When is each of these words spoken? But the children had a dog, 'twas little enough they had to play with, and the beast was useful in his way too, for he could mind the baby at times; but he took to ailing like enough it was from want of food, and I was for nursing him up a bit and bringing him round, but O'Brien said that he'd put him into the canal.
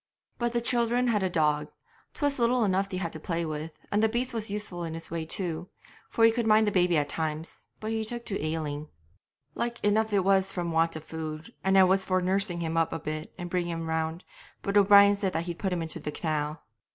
But 0.39 0.53
the 0.53 0.61
children 0.61 1.09
had 1.09 1.21
a 1.21 1.29
dog, 1.29 1.67
'twas 2.15 2.39
little 2.39 2.63
enough 2.63 2.89
they 2.89 2.97
had 2.97 3.13
to 3.13 3.19
play 3.19 3.45
with, 3.45 3.71
and 3.91 4.01
the 4.01 4.09
beast 4.09 4.33
was 4.33 4.49
useful 4.49 4.83
in 4.83 4.95
his 4.95 5.11
way 5.11 5.25
too, 5.27 5.69
for 6.09 6.25
he 6.25 6.31
could 6.31 6.47
mind 6.47 6.65
the 6.65 6.71
baby 6.71 6.97
at 6.97 7.07
times; 7.07 7.67
but 7.79 7.91
he 7.91 8.03
took 8.03 8.25
to 8.25 8.43
ailing 8.43 8.89
like 9.53 9.79
enough 9.85 10.11
it 10.11 10.23
was 10.25 10.51
from 10.51 10.71
want 10.71 10.95
of 10.95 11.03
food, 11.03 11.53
and 11.63 11.77
I 11.77 11.83
was 11.83 12.03
for 12.03 12.19
nursing 12.19 12.61
him 12.61 12.77
up 12.77 12.93
a 12.93 12.99
bit 12.99 13.31
and 13.37 13.47
bringing 13.47 13.73
him 13.73 13.85
round, 13.85 14.23
but 14.63 14.75
O'Brien 14.75 15.15
said 15.17 15.33
that 15.33 15.43
he'd 15.45 15.59
put 15.59 15.71
him 15.71 15.83
into 15.83 15.99
the 15.99 16.11
canal. 16.11 16.63